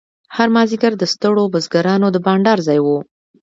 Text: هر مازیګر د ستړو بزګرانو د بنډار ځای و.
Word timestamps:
هر 0.35 0.47
مازیګر 0.55 0.93
د 0.97 1.03
ستړو 1.13 1.43
بزګرانو 1.53 2.07
د 2.11 2.17
بنډار 2.25 2.59
ځای 2.67 2.79
و. 2.81 2.87